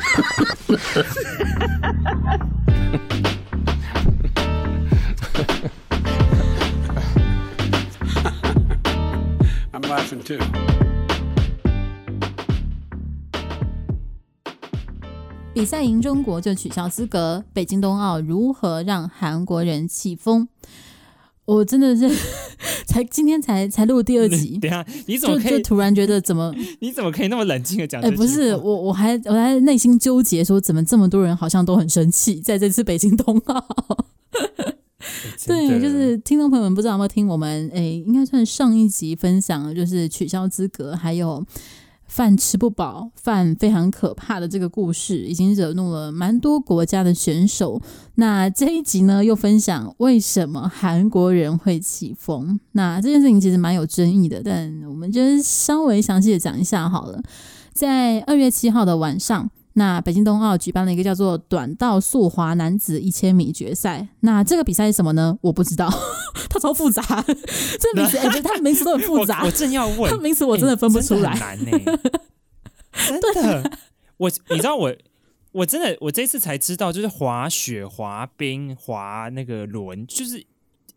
[9.72, 10.38] I'm laughing too.
[15.52, 20.48] 比赛赢中国就取消资格，北京冬奥如何让韩国人气疯？
[21.44, 22.08] 我真的是
[22.90, 28.02] 才今天才才录第二 集，等下你怎么可以就就突然觉得怎么 你怎么可以那么冷静的讲？
[28.02, 33.64] 哎、欸，不是我我还我还内心纠结说，怎么这么多人好像都很生气，在这次北京冬奥。
[35.46, 41.44] 对，就是听众朋友们不知道有没有听我们哎、欸，应该算上一集分享，就是取消资格，还有。
[42.10, 47.80] 饭吃不饱，饭非常可怕的这个故事，已经惹怒了蛮多国家的选手。
[48.16, 52.58] 那这一集呢，又分享为什么韩国人会起风。
[52.72, 57.22] 那这件事情其实蛮有争议的，但我们就是稍微详细的讲一下好了。
[57.72, 59.48] 在二月七号的晚上。
[59.74, 64.08] 那北京冬奥举办了一个叫做短道速滑男子一千米决赛。
[64.20, 65.38] 那这个比赛是什么呢？
[65.42, 65.88] 我不知道，
[66.50, 67.02] 它超复杂。
[67.78, 69.40] 这名词，哎、欸，它名词都很复杂。
[69.40, 71.32] 我，我正要问，它名词我真的分不出来。
[71.38, 71.98] 难呢、欸，
[73.08, 73.70] 真的。
[74.16, 74.94] 我你知道我，
[75.52, 80.46] 我真的我这次才知道，就是滑雪、滑冰、滑那个轮，就是。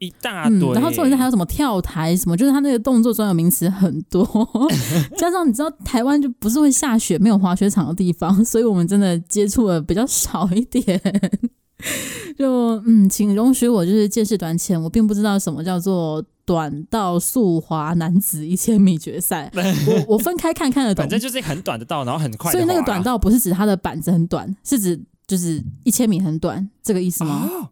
[0.05, 4.25] 一大堆、欸嗯，然后重点是还有什么跳台什么，就是他那个动作专有名词很多，
[5.17, 11.01] 加上你知道台湾就不是会下雪，没有滑雪场的地方，所以我们真的接触的比较少一点。
[12.37, 19.51] 就嗯，请容许我就是见识短浅，我并不知道什么叫做短道速滑男子一千米决赛。
[20.07, 22.51] 我我分开看看得懂，反正就是很短的道，然后很快。
[22.51, 27.49] 所以那个短道不是指它的板子很短，是指就是一千米很短这个意思吗？
[27.51, 27.69] 哦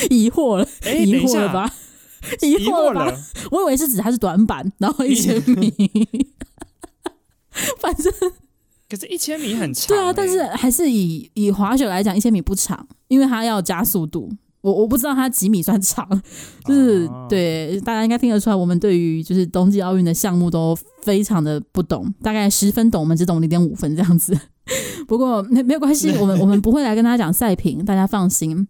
[0.10, 1.70] 疑惑了，欸、疑惑了吧？
[2.42, 3.18] 疑惑了吧？
[3.50, 5.72] 我以为是指它是短板，然后一千米，
[7.78, 8.12] 反正
[8.88, 9.88] 可是，一千米很长。
[9.88, 14.30] 对啊，但是还是以以滑雪来讲，一千米不长，因为它要加速度。
[14.62, 16.06] 我我不知道它几米算长，
[16.66, 24.38] 就是、哦、对大家应该听得出来，我们对于就是冬季奥运的项目都非常的不懂，大概十分懂，我们只懂零点五分这样子。
[25.08, 28.68] 不过没没有关系，我们我们不会来跟大家讲赛评，大家放心。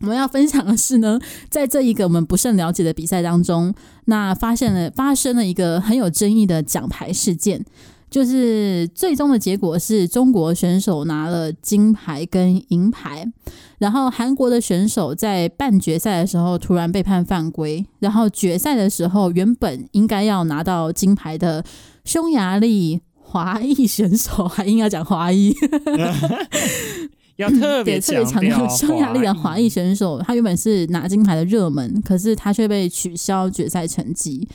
[0.00, 1.18] 我们要分享的是呢，
[1.50, 7.64] 在这一个我们不甚了解的比赛当中，那发现了发生了一个很有争议的奖牌事件，
[8.10, 13.30] 就是最终的结果是中国选手拿了金牌跟银牌，
[13.78, 21.64] 然后韩国的选手在半决赛的时候突然被判犯规，然后决赛的时候原本应该要拿到金牌的
[22.04, 25.52] 匈牙利华裔选手，还应该讲华裔。
[27.38, 34.46] 要特别特别强调， 匈牙利的华裔选手，他原本是拿金牌的热门，可是他却被取消决赛成绩。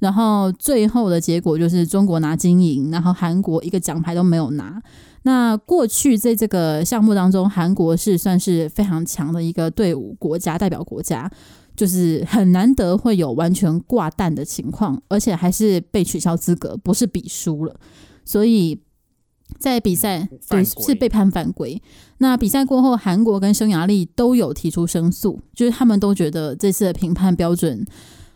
[0.00, 4.82] 然后最后的结果就是中国拿金银，然后韩国一个奖牌都没有拿。
[5.22, 11.30] 那过去在这个项目当中，韩国是算是非常强的一个队伍，国家代表国家，
[11.76, 17.76] 就是很难得会有完全挂蛋的情况，而且还是被取消资格，不是比输了，
[18.24, 18.80] 所以。
[19.58, 21.80] 在比赛对是被判犯规。
[22.18, 27.84] 那比赛过后，韩国跟匈牙利都有提出申诉，就是他们都觉得这次的评判标准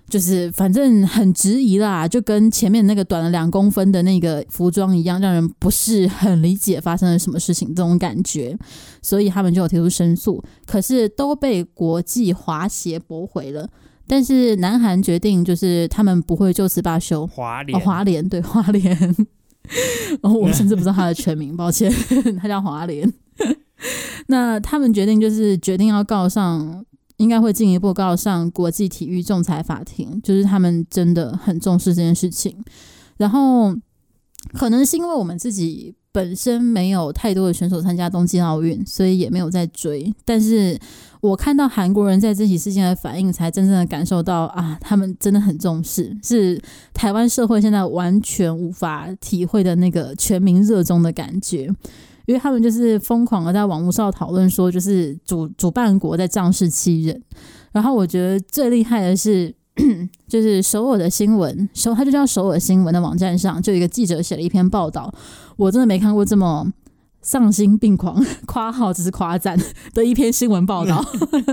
[0.08, 8.56] 就是反正很质疑啦，就跟前面那个短了两公分的那个服装一样，让人不是很理解发生了什么事情这种感觉，
[9.02, 13.68] 所以他们就有提出申诉，可是都被国际滑协驳回了。
[14.06, 19.16] 但是南韩决定就是他们不会就此罢休，华联、哦、滑联对华联。
[20.22, 21.92] 然 后我甚至不知道他的全名， 抱歉，
[22.40, 23.12] 他叫华联。
[24.28, 26.84] 那他们决定就是决定要告上，
[27.18, 32.56] 应该会进一步告上国际体育仲裁法庭，就是他们真的很重视这件事情。
[33.18, 33.74] 然后
[34.52, 40.78] 可能是因为我们自己本身没有太多的选手参加冬季奥运，所以也没有在追，但是。
[41.22, 46.60] 我看到韩国人在这起事件的反应，才真正的感受到啊，他们真的很重视，是
[46.94, 51.64] 台湾社会现在完全无法体会的那个全民热衷的感觉，
[52.26, 57.20] 因为他们就是疯狂的在网络上讨论说，就是主主办国在仗势欺人。
[57.72, 59.52] 然后我觉得最厉害的是，
[60.28, 65.12] 就是首尔的新闻，首他就叫首尔新闻的网站上，就有一个记者写了一篇报道，
[65.56, 66.72] 我真的没看过这么。
[67.22, 69.58] 丧心病狂， 夸号只是夸赞
[69.92, 71.04] 的一篇新闻报道。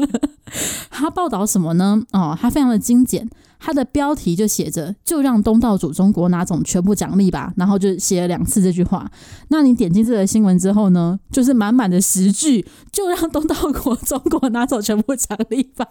[0.92, 2.00] 他报道什么呢？
[2.12, 3.28] 哦，他非常的精简，
[3.60, 9.10] 他的标题就写着“就让东道主中国拿走全部奖励吧”，然后就写了两次这句话。
[9.48, 12.64] 那你点进这个新闻之后呢，就是满满的十句
[12.94, 15.88] “就让东道国中国拿走全部奖励吧”，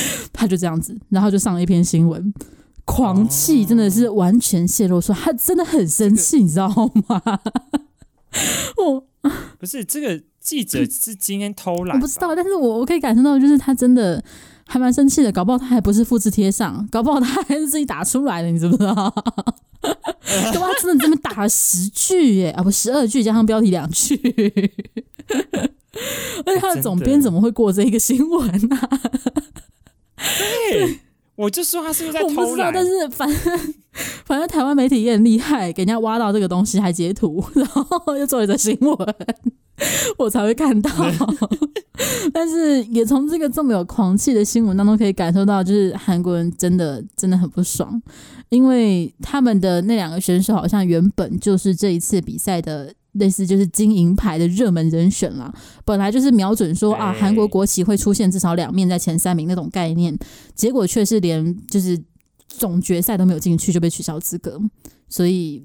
[0.32, 2.32] 他就这样子，然后就上了一篇新闻，
[2.88, 6.68] 狂气真的是完全泄露出，他真的很生气，你知道
[7.06, 7.22] 吗？
[8.82, 9.04] 我
[9.58, 14.24] 不是这个记者是今天偷懒，我不知道，但是我我可以感受到，就是他真的
[14.66, 18.94] 还蛮生气的，搞不好他还不是复制贴上，搞不好他还是自己打出来的，你知不知道？
[19.82, 24.16] 搞不好他真的这么打了十句耶，啊不十二句加上标题两句，
[26.46, 29.00] 而且他的总编怎么会过这一个新闻呢、啊？
[30.70, 31.00] 对。
[31.38, 32.36] 我就说他是不是在偷懒？
[32.36, 33.74] 我不知道，但是反正
[34.26, 39.14] 反正台湾媒体也很厉害，给人家挖到这个东西还截图， 然后又做了一则新闻，
[40.18, 40.90] 我才会看到。
[42.34, 48.02] 但是也从这个这么有狂气的新闻当中可以感受到，就是韩国人真的真的很不爽，
[48.48, 52.92] 因为他们的那两个选手好像原本就是这一次比赛的。
[53.12, 55.52] 类似就是金银牌的热门人选啦，
[55.84, 60.16] 本来就是瞄准说啊，韩国国旗会出现至少两面在前三名那种概念，
[60.54, 62.00] 结果却是连就是
[62.46, 64.60] 总决赛都没有进去就被取消资格，
[65.08, 65.62] 所以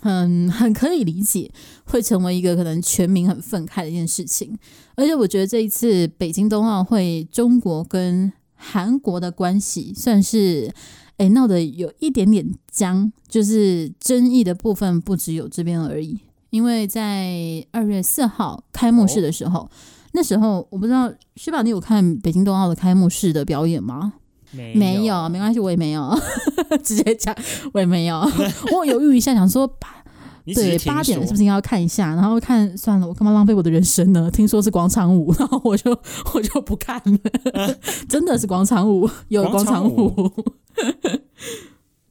[0.00, 1.50] 很很可以理解
[1.84, 4.56] 会成为一个可能全民很愤慨的一件事情。
[4.94, 10.72] 而且我觉得这一次北京冬奥会，中国跟韩国的关系算是
[11.16, 16.20] 诶闹得有一点点僵，就是争议的部分不只有这边而已。
[16.50, 19.70] 因为在二月四号开幕式的时候，哦、
[20.12, 21.62] 那时候我不知道薛宝？
[21.62, 24.14] 你有看北京冬奥的开幕式的表演吗？
[24.50, 26.18] 没有，没有，没关系，我也没有，
[26.82, 27.36] 直接讲，
[27.74, 28.18] 我也没有。
[28.74, 29.88] 我犹豫一下，想说八
[30.54, 32.14] 对八点是不是应该要看一下？
[32.14, 34.30] 然后看算了，我干嘛浪费我的人生呢？
[34.30, 35.90] 听说是广场舞，然后我就
[36.32, 37.76] 我就不看了。
[38.08, 40.32] 真的是广场舞，有广场舞。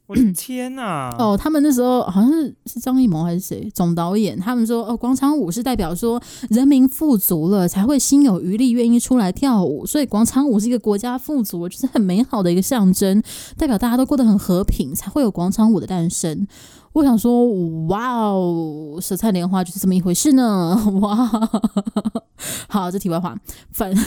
[0.08, 1.16] 我的天呐、啊！
[1.18, 6.18] 哦，他们那时候好像是是张艺谋还是谁总导演，他们说哦，广场舞是代表说
[6.48, 13.22] 人民富足了才会心有余力愿意出来跳舞，所以广场舞是一个国家富足就是很美好的一个象征，
[13.58, 16.46] 代表大家都过得很和平，才会有广场舞的诞生。
[16.94, 17.46] 我想说，
[17.88, 20.74] 哇哦，舌灿莲花就是这么一回事呢！
[21.02, 21.14] 哇，
[22.66, 23.36] 好，这题外话，
[23.72, 24.04] 反正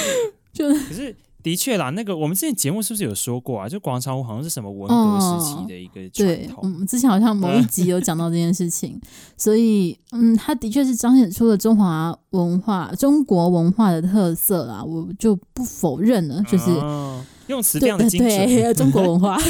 [0.54, 1.14] 就可是。
[1.42, 3.68] 的确啦，那个我们之前节目是不是有说过啊？
[3.68, 6.86] 就广场舞好像是什么文革时期的一个传统。
[6.86, 9.00] 之前好像某一集有讲到这件事情，
[9.36, 16.40] 所以嗯，它的确是彰显出了中华文化、中国文化的特色啦，我就不否认了。
[16.44, 19.36] 就是、哦、用词非常的 精准，对，中国文化。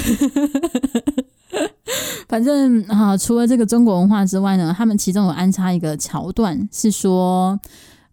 [2.26, 7.60] 反正啊，除了这个中国文化之外呢，他们其中有安插一个桥段，是说。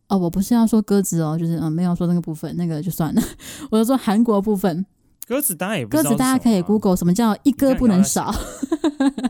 [0.09, 3.21] 哦，我不是要说鸽子哦，就是嗯，没有说那个部分，那个就算了。
[3.71, 4.85] 我就说韩国部分，
[5.27, 8.33] 鸽子当然也不知道，鸽子大家可以 Google 什么叫一鸽不能少。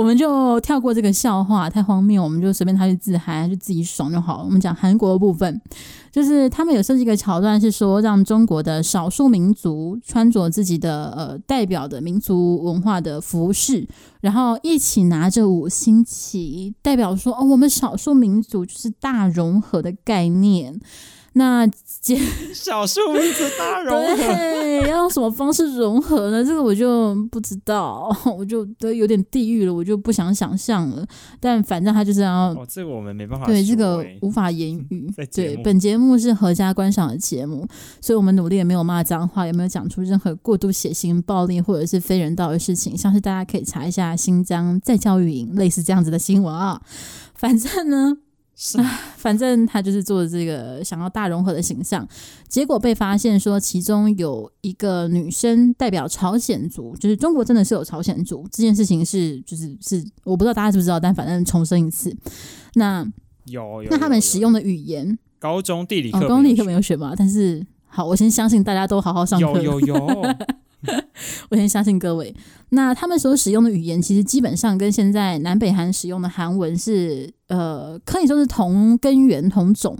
[0.00, 4.44] 我们就跳过这个笑话，太荒谬，我们就随便他去自嗨，就自己爽就好了。
[4.44, 5.60] 我们讲韩国部分，
[6.10, 13.86] 就是他们有设计一个桥段，是说让中国的少数民族穿着自己的呃代表的民族文化的服饰，
[14.22, 20.80] 然后一起拿着五星旗，代表说哦，我们少数民族就是大融合的概念。
[21.34, 21.64] 那
[22.52, 26.44] 少数民族大融合，对，要用什么方式融合呢？
[26.44, 31.06] 这个我就不知道， 我就都有点地狱了，我就不想想象了。
[31.38, 35.08] 但反正他就是要，哦，这个我们没办法，对，这个无法言语。
[35.32, 37.64] 对，本节目是合家观赏的节目，
[38.00, 42.98] 所以我们努力也没有骂脏话，也没有讲出任何过度血腥、暴力或者是非人道的事情。
[42.98, 46.82] 像是大家可以查一下新疆再教育营类似这样子的新闻啊。
[47.34, 48.16] 反正呢。
[48.76, 52.06] 啊， 反正他就是做这个想要大融合的形象，
[52.46, 62.14] 结果被发现说其中有一个女生代表朝鲜族，就是中国真的是有朝鲜族这件事情是就是是我不知道大家知不知道，但反正重申一次，
[62.74, 63.06] 那
[63.46, 66.96] 有，那他们使用的语言，高中地理课，哦，高中地理课没有学。
[66.96, 67.14] 嘛？
[67.16, 69.96] 但是好，我先相信大家都好好上课，有有有。
[71.50, 72.34] 我先相信各位，
[72.70, 79.96] 那他们所使用的语言其实基本上跟现在南北韩使用的韩文是呃，可以说是同根源同种。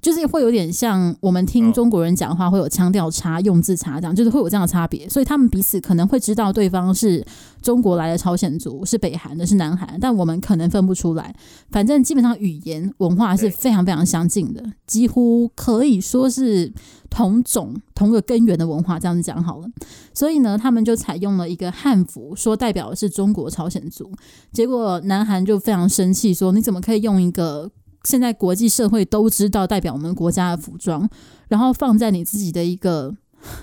[0.00, 7.24] 就是会有点像我们听中国人讲话会有腔调差、用字差这样，就是会有这样的差别，所以他们彼此可能会知道对方是
[7.60, 11.34] 中国来的朝鲜族，是北韩的，是南韩，但我们可能分不出来。
[11.70, 16.72] 反正基本上语言文化是非常非常相近的，几乎可以说是
[17.10, 19.66] 同种同个根源的文化，这样子讲好了。
[20.14, 24.10] 所以呢，他们就采用了一个汉服，说代表的是中国朝鲜族。
[24.52, 27.70] 结果南韩就非常生气，说你怎么可以用一个。
[28.04, 31.08] 现在国际社会都知道代表我们国家的服装，
[31.48, 33.14] 然后放在你自己的一个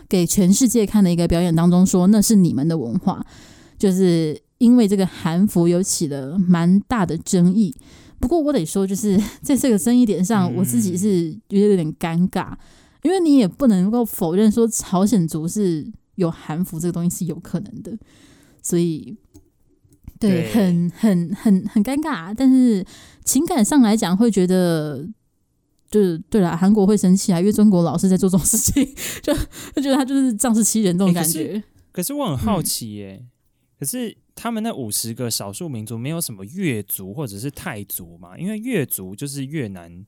[0.07, 3.25] 给全世界看的一个表演当中，说那是你们的文化，
[3.79, 7.75] 就是因为这个韩服有起了蛮大的争议。
[8.19, 12.53] 不过我得说，就是 在这个争议点上，我自己是觉得有点尴尬，
[13.01, 17.97] 因为你也不能够否认说朝鲜族是有韩服这个东西是有可能的，
[18.61, 19.17] 所以。
[20.19, 22.33] 对，对很很很很尴尬。
[22.35, 22.85] 但是
[23.23, 25.07] 情感上来讲，会觉得
[25.89, 28.85] 就是对了，韩国会生气啊，因为中国老是在做这种事情，
[29.23, 29.33] 就
[29.75, 31.53] 就觉得他就是仗势欺人这种感觉。
[31.53, 33.27] 欸、可，可是我很好奇耶，嗯、
[33.79, 38.37] 可是他们那五十个少数民族没有什么越族或者是泰族嘛？
[38.37, 40.05] 因为越族就是越南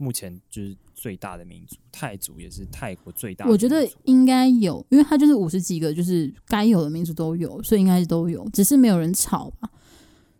[0.00, 0.76] 目前就是。
[1.00, 3.50] 最大的民族泰族也是泰国最大的。
[3.50, 9.70] 我觉得应该有，因为它就是五十几个，就是该有的民族都有，所以应该是都有，只是没有人吵吧。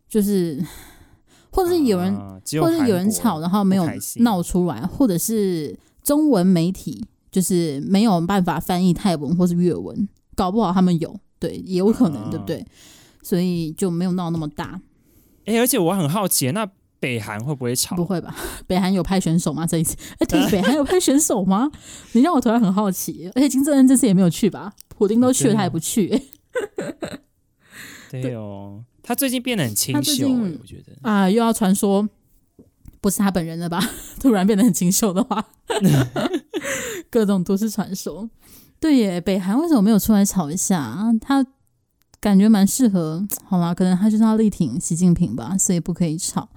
[0.07, 0.63] 就是，
[1.51, 3.87] 或者是有人，啊、或者是有人吵，然后没有
[4.17, 12.63] 闹出来，或者是中文媒体就是没有办法翻译泰文或是越文，搞不好他们有，对，也有可能，啊、对不对？
[13.23, 14.79] 所以就没有闹那么大。
[15.47, 16.71] 哎、欸，而且我很好奇，那。
[17.01, 17.97] 北韩会不会吵？
[17.97, 18.35] 不会吧？
[18.69, 19.67] 北韩有派选手吗？
[19.67, 19.97] 这一次？
[20.21, 21.71] 哎，对，北韩有派选手吗？
[22.13, 23.31] 你让我突然很好奇。
[23.35, 24.73] 而且金正恩这次也没有去吧？
[24.89, 26.23] 普丁都去了，他也不去。
[28.11, 32.07] 对哦，他最近变得很清秀，我觉得啊，又要传说
[33.01, 33.81] 不是他本人了吧？
[34.21, 35.43] 突然变得很清秀的话，
[37.09, 38.29] 各种都市传说。
[38.79, 40.99] 对耶，北韩为什么没有出来吵一下？
[41.21, 41.45] 他
[42.21, 43.27] 感觉蛮适合。
[43.45, 43.73] 好吗？
[43.75, 46.49] 可能他就是要力挺习近平吧，所以不可以吵。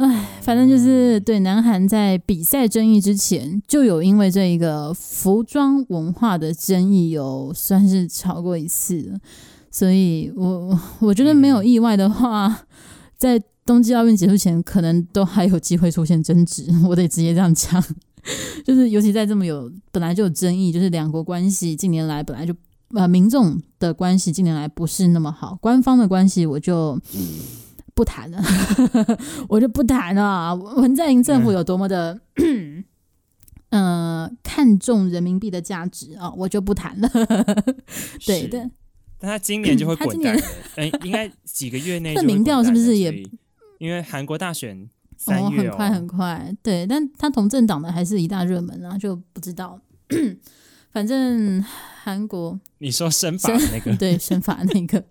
[0.00, 9.18] 哎，反正就是对南韩在比赛争议之前，就有因为这一个服装文化的争议，有算是吵过一次了。
[9.70, 12.62] 所以我我觉得没有意外的话，
[13.18, 16.64] 在冬季奥运结束前，可能都还有机会出现争执。
[16.88, 17.84] 我得直接这样讲，
[18.64, 22.54] 就是尤其在这么有本来就有争议，就是两国关系近年来本来就
[22.94, 26.98] 呃民众的关系近年来不是那么好，官方的关系我就。
[28.00, 28.42] 不谈了，
[29.46, 30.54] 我就不谈了。
[30.54, 32.82] 文在寅政府有多么的，嗯、
[33.68, 37.06] 呃，看重人民币的价值啊、哦，我就不谈了。
[38.24, 38.70] 对的，
[39.18, 40.34] 但他今年就会 滚蛋
[41.02, 42.14] 应该几个月内。
[42.16, 43.12] 那民调是不是也？
[43.78, 44.88] 因为韩国大选
[45.18, 46.56] 三月、哦哦，很快很快。
[46.62, 49.78] 对，但他同政党的还是一大热门啊，就不知道。
[50.90, 51.62] 反正
[52.02, 55.04] 韩国，你说身法那个，对，身法那个。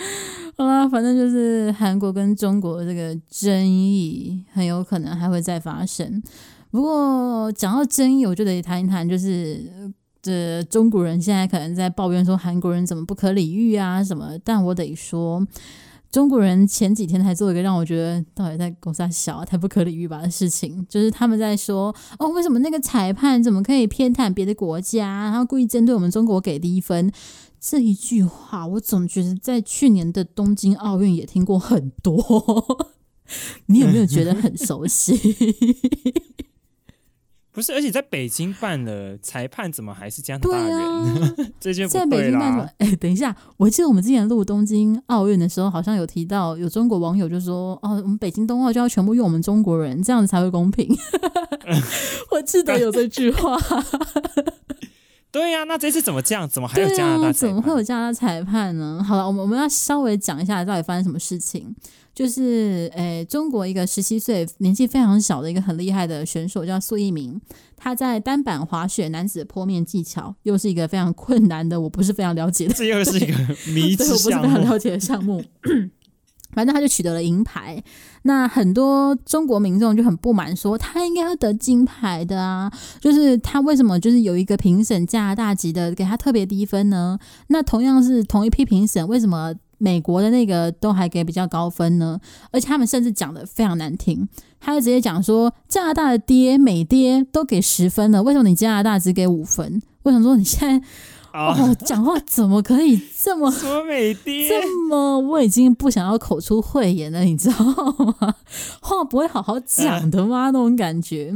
[0.56, 6.22] 好啦，反正就是韩国跟中国这个争议很有可能还会再发生。
[6.70, 9.92] 不过讲到争议，我就得谈一谈，就是
[10.22, 14.38] 这中国人现在可能在抱怨说韩国人怎么不可理喻啊什么。
[14.44, 15.46] 但我得说，
[16.10, 27.10] 中国人前几天还做一个让我觉得到底在公三小太不可理喻吧的事情，就是他们在说哦，为什么那个裁判怎么可以偏袒别的国家，然后故意针对我们中国给低分。
[27.60, 32.88] 这一句话，我总觉得在去年的东京奥运也听过很多。
[33.66, 35.14] 你有没有觉得很熟悉？
[37.52, 40.78] 不是，而且在北京办了裁判怎么还是加拿大人？
[40.78, 42.06] 啊、 这就不对了。
[42.06, 50.96] 在北京办的，哎，等一下，我记得我们之前录东京奥运的时候，好像有提到有中国网友就说：“哦，我们北京冬奥就要全部用我们中国人，这样子才会公平。”
[52.30, 53.58] 我记得有这句话。
[55.32, 56.48] 对呀、啊，那这次怎么这样？
[56.48, 57.48] 怎么还有加拿大裁判？
[57.48, 59.02] 怎么会有加拿大裁判呢？
[59.06, 61.74] 好了，我们我们要稍微讲一下到底发生什么事情。
[62.12, 67.40] 就是，诶，中国一个十七岁、年纪非常小的一个很厉害的选手叫苏翊鸣，
[67.76, 73.34] 他在单板滑雪男子坡面技巧又是一个非常困难的，我不是非常了解的，这又是一个
[73.72, 75.42] 迷之项目， 我不是非常了解的项目。
[76.52, 77.82] 反正他就取得了银牌，
[78.22, 87.18] 那很多中国民众就很不满，说他应该要得金牌的啊，就是他为什么就是有一个评审加拿大籍的给他特别低分呢？
[87.48, 92.20] 那同样是同一批评审，为什么美国的那个都还给比较高分呢？
[92.50, 94.28] 而且他们甚至讲的非常难听，
[94.60, 99.82] 他就直接讲说加拿大的爹美爹都给十分了，为什么你加拿大只给五分？
[100.02, 100.86] 我想说你现在。
[101.32, 104.48] 哦，讲话怎么可以这么说美爹？
[104.48, 108.34] 这么我已经不想要口出秽言了，你知道吗？
[108.82, 110.46] 话不会好好讲的吗？
[110.46, 111.32] 那种感觉。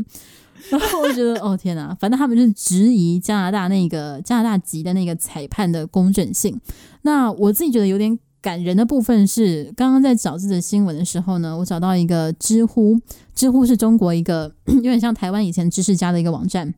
[0.68, 6.60] 然后我觉得，哦天哪，反正他们就是质疑加拿大那个加拿大籍的那个裁判的公正性。
[7.02, 13.00] 那我自己觉得有点感人的部分是，刚刚在找这则新闻的时候呢，我找到一个知乎，
[13.34, 16.74] 知乎是中国一个有点像台湾以前知识家的一个网站。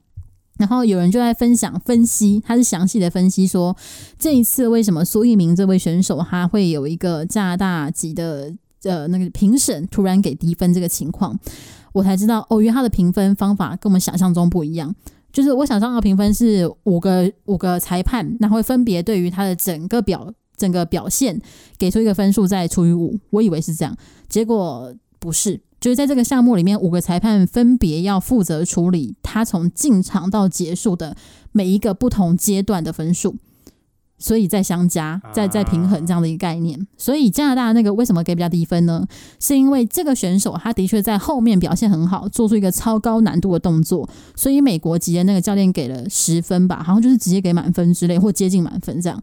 [0.59, 3.77] 然 后有人就在分享分析，他是详细的分析说，
[4.17, 8.55] 这一次为什么苏翊鸣这位选手他会有一个加拿大籍的
[8.85, 11.37] 呃那个评审突然给低分这个情况，
[11.93, 14.95] 我才知道哦，原来他的评分方法跟我们想象中不一样。
[15.33, 21.41] 就是我想象的评分是五个五个裁判，然后会分别对于他的整个表整个表现
[21.79, 23.97] 给出一个分数再除以五，我以为是这样，
[24.29, 25.61] 结果不是。
[25.79, 31.15] 就是在这个项目里面，五个裁判分别要负责处理他从进场到结束的
[31.53, 33.37] 每一个不同阶段的分数。
[34.19, 36.87] 所以再相加，再再平衡这样的一个概念。
[36.97, 39.07] 所以加拿大那个为什么给比较低分呢？
[39.39, 49.23] 是因为这个选手他的确在后面表现很好，做出一个超高难度的动作，所以美国籍的那个教练给了十分吧，好像就是直接给满分之类，或接近满分这样。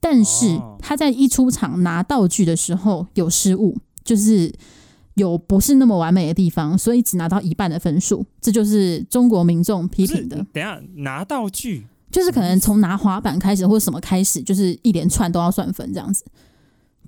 [0.00, 4.52] 但是他在一出场拿道具的时候有失误，就是
[5.14, 8.24] 有不是那么完美的地方，所以只拿到一半的分数。
[8.40, 10.36] 这就是中国民众批评的。
[10.52, 11.86] 等下拿道具。
[12.10, 16.24] 就是可能从拿滑板开始或者什么开始，就是一连串都要算分这样子，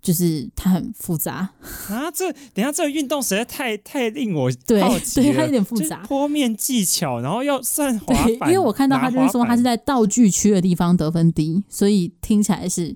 [0.02, 1.50] 就是它很复杂
[1.88, 2.11] 啊。
[2.12, 5.99] 这等下这个运动实在太太令我对好奇了， 对，它有点复杂。
[6.07, 12.95] 坡面技巧，然后要算滑板，对，因为我看到他就是说他是在道具区的地方得分低，所以听起来是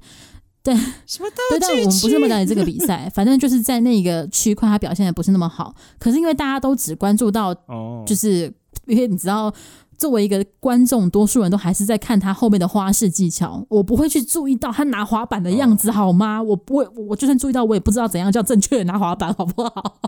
[0.63, 0.75] 对
[1.07, 1.59] 什么道具区？
[1.59, 5.75] 对，但我们不是那么了解这个比赛， 反正就是在那个区块他表现的不是那么好。
[5.99, 8.53] 可是因为大家都只关注到哦，就是
[8.87, 9.53] 因为你知道。
[9.97, 16.43] 作为一个观众，多数人都还是在看他后面的花式技巧，我不会去注意到他拿滑板的样子，好吗？
[16.43, 20.01] 我不会，我就算注意到，我也不知道怎样叫正确的拿滑板，好不好？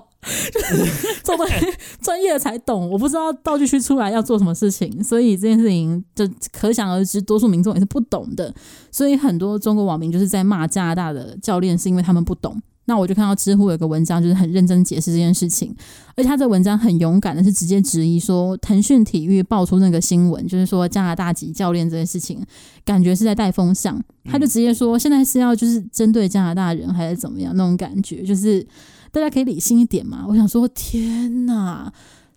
[1.23, 1.49] 作为
[2.03, 8.53] 专业的才懂，我不知道道具区出来要做什么事情，所以这件事情就可想而知，多数民众也是不懂的，
[8.91, 12.61] 所以很多中国网民就是在骂加拿大的教练，是因为他们不懂。
[12.87, 15.75] 那我就看到知乎有个文章，就是很认真解释这件事情，
[16.17, 22.41] 而且他这文章很勇敢的是直接质疑说，腾讯体育爆出那个新闻，就是说加拿大籍教练这件事情，
[22.85, 28.67] 感觉是在带风向，他就直接说现在是要就是针对加拿大人还是怎么样那种感觉，就是
[29.11, 30.25] 大家可以理性一点嘛。
[30.29, 31.93] 我想说，天哪，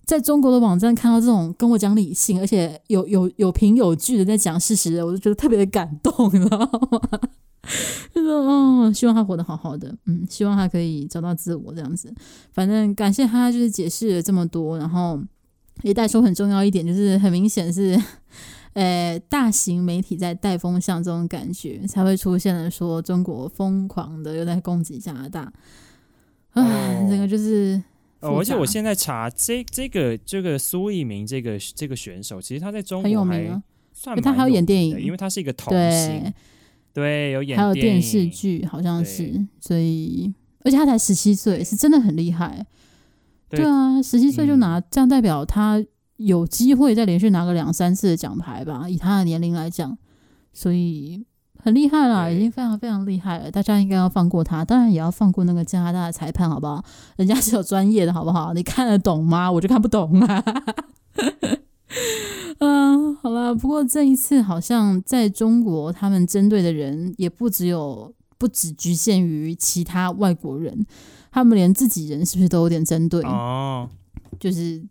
[0.06, 7.00] 在中国的网站看到这种跟我讲理性，而且有有有凭有据的在讲事实的，我就觉得特别的感动，你知道吗？
[8.16, 12.13] 就说哦，希望他活得好好的，嗯，希望他可以找到自我这样子。
[12.54, 15.22] 反正感谢他，就是解释了这么多，然后
[15.84, 18.01] 也带出很重要一点，就是很明显是，
[18.74, 25.51] 呃，大型媒体在带风向这种感觉，才会出现了说中国疯狂的又在攻击加拿大。
[26.51, 27.82] 哎，这个就是，
[28.22, 33.62] 哦，而且我现在查这这个这个苏翊鸣这个这个选手，其实他在中国很有名啊，
[33.93, 36.34] 算有他还有演电影，因为他是一个童星。
[36.93, 42.65] 对，有演还有电视剧，好像是，所以而且他才十七岁，是真的很厉害。
[43.47, 45.84] 对，对啊，十七岁就拿、嗯、这样，代表他
[46.17, 48.89] 有机会再连续拿个两三次的奖牌吧？
[48.89, 49.97] 以他的年龄来讲，
[50.52, 51.25] 所以
[51.58, 53.49] 很厉害啦，已经非常非常厉害了。
[53.49, 56.84] 大家应该要放过他，当然也要放过那个加拿大的裁判，好不好？
[57.15, 58.54] 人家是有专业的，好不好？
[58.54, 59.52] 你看得懂吗？
[59.52, 60.43] 我就看不懂啊。
[62.60, 70.86] 嗯，好了，不过这一次好像在中国，他们针对的人也不只有，不只局限于其他外国人，
[71.32, 73.23] 他们连自己人是不是都有点针对？
[73.23, 73.89] 哦，
[74.39, 74.84] 就是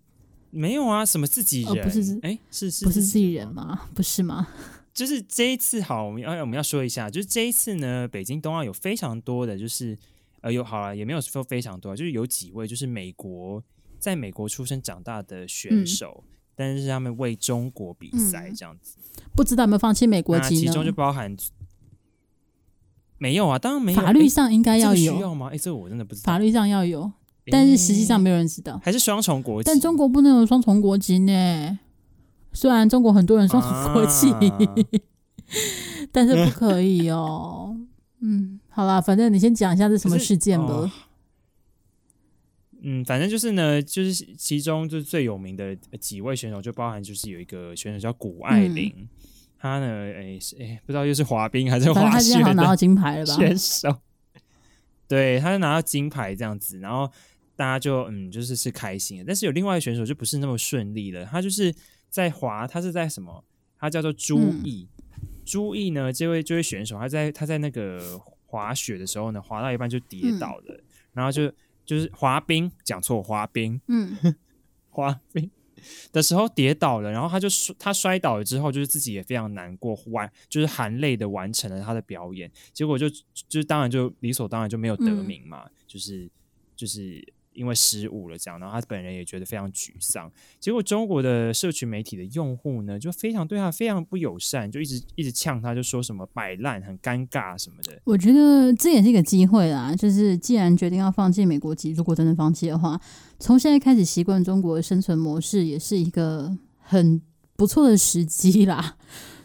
[0.50, 1.72] 没有啊，什么自己人？
[1.72, 3.82] 哦、不是，哎，是是，不是自己人吗？
[3.94, 4.48] 不是吗？
[4.92, 9.96] 就是这一次，好，我们要我们要说一下，就是这一次呢，北京冬奥有非常多的，就是
[10.40, 13.62] 呃，有好了，也没有说非常多，就是有几位就是美国
[14.00, 16.24] 在美国出生长大的选手。
[16.26, 20.60] 嗯但是他们为中国比赛这样子，嗯，不知道有没有放弃美国籍呢？
[20.62, 21.36] 其中就包含
[23.16, 24.00] 没有啊，当然没有。
[24.00, 25.50] 法律上应该要有，这个，需要吗？
[25.52, 26.26] 哎，这个我真的不知道。
[26.26, 27.12] 法律上要有，
[27.52, 28.80] 但是实际上没有人知道。
[28.82, 29.70] 还是双重国籍？
[29.70, 31.78] 但中国不能有双重国籍呢。
[32.52, 34.58] 虽然中国很多人双重国籍，啊，
[36.10, 37.76] 但是不可以哦。
[38.18, 40.90] 嗯，好啦，反正你先讲一下是什么事件吧。
[42.80, 49.08] 嗯，反正就是呢，就是其中就是最有名的几位选手，就包含就是有一个选手叫谷爱凌，嗯、
[49.58, 53.34] 他呢，哎、欸，哎、欸，不知道又是滑冰还是滑雪的拿到金牌了吧？
[53.34, 53.92] 选手，
[55.08, 57.10] 对，他就拿到金牌这样子，然后
[57.56, 59.24] 大家就嗯，就是是开心的。
[59.26, 61.74] 但是有另外一个选手就不是那么顺利了，他就是
[62.08, 63.44] 在滑，他是在什么？
[63.76, 64.86] 他叫做朱毅，
[65.20, 71.52] 嗯、朱毅呢，这位这位选手，他在他在那个滑雪的时候呢，滑到一半就跌倒了，嗯、然后就。
[71.88, 74.14] 就是滑冰，讲错，滑冰，嗯，
[74.90, 75.50] 滑冰
[76.12, 77.48] 的时候跌倒了，然后他就
[77.78, 83.06] 他摔倒了之后，就是自己也非常难过，完就是含泪的完成了他的表演，结果就
[83.48, 86.30] 就当然就理所当然就没有得名嘛，嗯、就是
[86.76, 87.32] 就是。
[87.58, 90.30] 因为失误了，这样，然后他本人也觉得非常沮丧。
[90.60, 98.00] 结果中国的社群媒体的用户呢，就非常对他非常不友善，就一直一直呛他，就说什么摆烂、很尴尬什么的。
[98.04, 103.00] 我觉得这也是一个机会啦，就是既然决定要放弃美国籍，如果真的放弃的话，
[103.40, 107.20] 从现在开始习惯中国的生存模式，也是一个很
[107.56, 108.96] 不错的时机啦。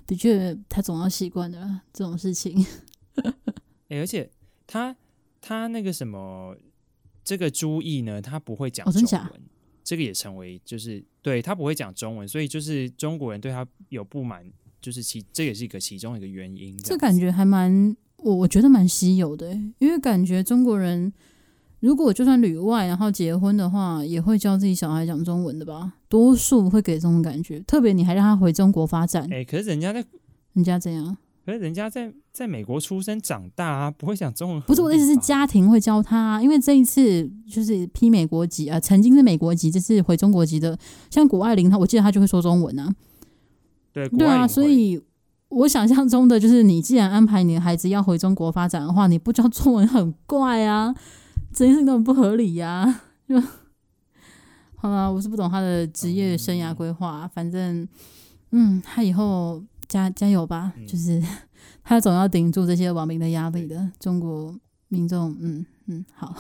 [0.06, 2.64] 的确，他总要习惯的这种事情。
[3.90, 4.30] 欸，而且
[4.68, 4.96] 他
[5.42, 6.56] 他那个什么。
[7.24, 9.44] 这个朱毅呢，他不会讲中文，哦、
[9.84, 14.46] 这个也成为就是对他不会讲中文，所以就是中国人对他有不满，
[14.82, 16.78] 就是其这也是一个其中一个原因。
[16.80, 21.12] 这，这感觉还蛮我我觉得蛮稀有的，因为感觉中国人
[21.80, 25.94] 如果就算旅外然后结婚的话，也会教自己小孩讲中文的吧？
[26.08, 30.06] 多数会给这种感觉，特别你还让他回中国发展，哎，可是人家在
[30.54, 31.18] 人家怎样？
[31.46, 34.62] 可是人家在在美国出生长大啊，不会讲中文。
[34.62, 40.78] 不是我的意思是家庭会教他，啊，因为这一次就是批美国籍啊，曾经是美国籍，这次回中国籍的，
[41.10, 42.90] 像谷爱凌，他我记得他就会说中文啊。
[43.92, 45.02] 对对啊，所以
[45.50, 50.96] 我想象中的就是，你既然安排你的孩子要回中国发展的话，你不教中文很怪啊，
[51.54, 53.02] 这件事根本不合理呀，啊。
[53.28, 53.42] 就
[54.78, 57.86] 好了，我是不懂他的职业生涯规划，嗯，反正
[58.52, 59.62] 嗯，他以后。
[59.94, 60.74] 加加油吧！
[60.76, 61.22] 嗯、就是
[61.86, 63.92] 他总要顶住这些网民的压力的。
[64.00, 66.36] 中国民众，嗯嗯，好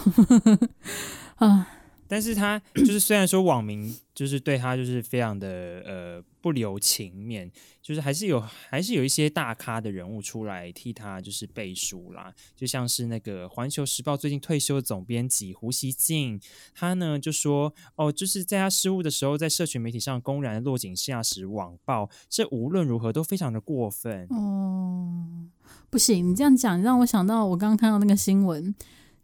[1.37, 1.67] 啊。
[2.13, 16.39] 但是他 就是虽然说网民就是对他就是非常的呃不留情面，就是还是有还是有一些大咖的人物出来替他就是背书啦，就像是那个《环球时报》最近退休的总编辑胡锡进，
[16.75, 24.27] 他呢就说哦，就是在他失误的时候，在社群媒体上公然落井下石网暴，这无论如何都非常的过分。
[24.29, 25.49] 哦，
[25.89, 28.75] 不行，你这样讲让我想到我刚刚看到那个新闻。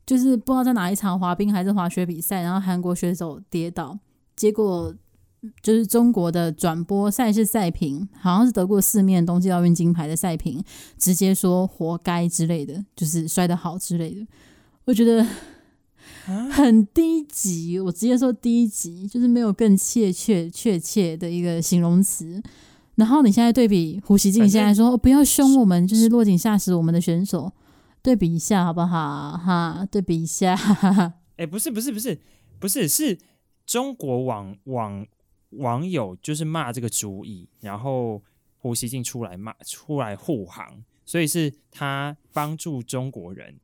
[0.10, 3.96] 就是不知道在哪一场滑冰还是滑雪比赛，然后韩国选手跌倒，
[4.36, 4.92] 结果
[5.62, 10.64] 就是中国的转播赛事赛评，好像是得过四面冬季奥运金牌的赛评，
[10.98, 14.26] 直接说活该之类的，就是摔得好之类的。
[14.86, 15.24] 我觉得
[16.50, 22.42] 很低级，我直接说低级，就是没有更切确确切的一个形容词。
[22.96, 27.54] 然后你现在对比胡锡进，现在说不要凶我们，就是落井下石我们的选手。
[28.02, 29.38] 对比一下好不好？
[29.38, 30.56] 哈，对比一下。
[31.38, 32.20] 哎，不是不是不是
[32.60, 33.18] 不是，是
[33.66, 35.06] 中国网网
[35.52, 38.22] 网友就是骂这个主意，然后
[38.58, 43.56] 胡锡进出来骂出来护航，所以是他帮助中国人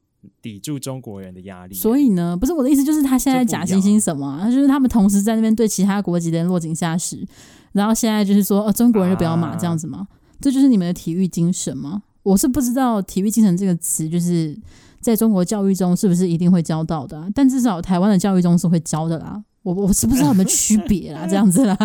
[0.42, 1.74] 抵住中国人的压力。
[1.76, 4.38] 所以呢，不是我的意思，就是他现在假惺惺什么？
[4.40, 7.26] 他就，就是他们同时在那边对其他国籍的人落井下石，
[7.74, 10.08] 然后现在就是说，哦，中国人就不要骂、啊、这样子吗？
[10.40, 12.04] 这就是你们的体育精神吗？
[12.26, 14.58] 我是不知道“体育精神”这个词，就是
[15.00, 17.28] 在中国教育中是不是一定会教到的，啊？
[17.36, 19.44] 但至少台湾的教育中是会教的啦。
[19.62, 21.78] 我我是不知道有没有区别啦，这样子啦。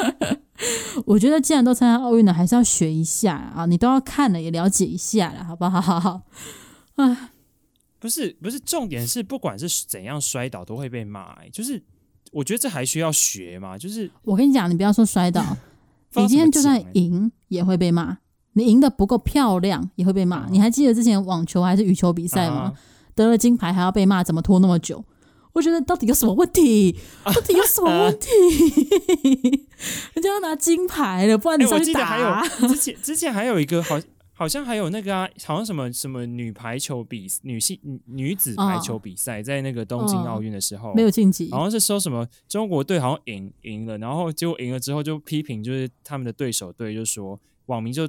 [1.06, 3.64] 我觉得既然都参加奥运了，还是要学一下啊！
[3.64, 6.22] 你都要看了，也了解一下啦，好不好？
[6.96, 7.30] 啊，
[7.98, 11.82] 不是不是，重点是不管是怎样摔倒都会被骂，欸，就是
[12.32, 13.78] 我觉得这还需要学吗？
[13.78, 15.42] 就是我跟你讲，你不要说摔倒，
[16.16, 18.18] 你今天就算赢也会被骂。
[18.56, 20.46] 你赢得不够漂亮也会被骂。
[20.48, 22.72] 你还记得之前网球还是羽球比赛吗？
[23.14, 25.04] 得了金牌还要被骂，怎么拖那么久？
[25.52, 26.98] 我觉得到底有什么问题？
[27.24, 28.28] 到底有什么问题？
[30.14, 32.42] 人家要拿金牌了，不然你上去打。
[32.48, 34.00] 之前之前还有一个好，
[34.32, 48.08] 好像还有那个啊，好像什么什么女排球比女性女子排球比赛，在那个东京奥运的时候没有晋级，好像是说什么中国队好像赢赢了，然后结果赢了之后就批评，就是他们的对手队就说网民就。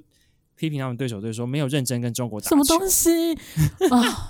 [0.58, 3.34] 批评他们对手队说没有认真跟中国打，什么东西
[3.92, 4.30] 啊？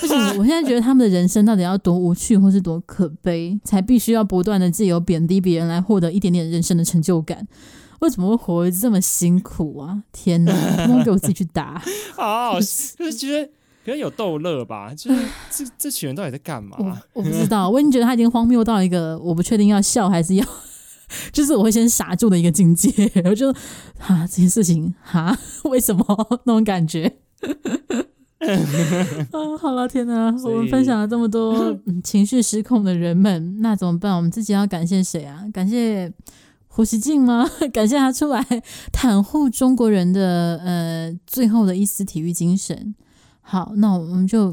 [0.00, 7.46] 不行，我现在觉得他们的人生到底要多无趣，或是多可悲，才必须要不断的借由贬低别人来获得一点点人生的成就感？
[8.00, 10.02] 为什么会活得这么辛苦啊？
[10.12, 10.52] 天哪！
[10.86, 11.80] 不能给我自己去打，
[12.16, 13.44] 好好就是觉得
[13.84, 14.92] 可能有逗乐吧？
[14.94, 16.76] 就是这这群人到底在干嘛？
[16.78, 20.46] 我，我不知道，我已经觉得他已经荒谬到一个我不确定要笑还是要。
[21.32, 22.90] 就是我会先傻住的一个境界，
[23.24, 23.50] 我就
[23.98, 26.04] 啊这件事情啊为什么
[26.44, 27.18] 那种感觉？
[28.40, 30.34] 啊，好了，天哪！
[30.44, 34.16] 我们分享了这么多、 嗯、情绪失控的人们，那怎么办？
[34.16, 35.44] 我们自己要感谢谁啊？
[35.52, 36.10] 感谢
[36.66, 37.46] 胡锡进吗？
[37.70, 38.42] 感谢他出来
[38.92, 42.94] 袒护中国人的呃最后的一丝体育精神。
[43.42, 44.52] 好，那我们就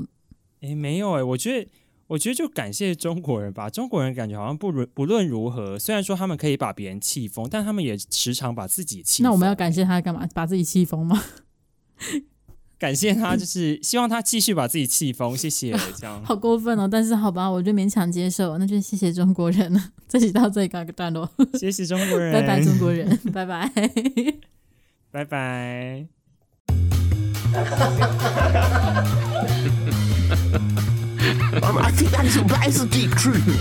[0.61, 1.69] 哎、欸、没有哎、欸，我觉得。
[2.07, 9.23] 我觉得就感谢中国人吧，中国人感觉好像不论不论如何，虽然说他们可以把别人气疯，但他们也时常把自己气。
[9.23, 10.27] 那我们要感谢他干嘛？
[10.33, 11.21] 把自己气疯吗？
[12.79, 15.35] 感谢他，就是希望他继续把自己气疯。
[15.35, 16.23] 谢谢， 这样。
[16.23, 16.87] 好过分哦！
[16.87, 18.57] 但是好吧，我就勉强接受。
[18.59, 19.83] 那就谢谢中国人了。
[20.07, 21.27] 这集到这里告一个段落。
[21.55, 23.71] 谢谢中国人，拜拜中国人，拜拜，
[25.11, 26.07] 拜拜。
[31.61, 33.59] Warum hat die dann so weiße Diebkrüten?